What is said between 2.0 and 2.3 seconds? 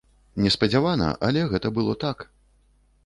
так.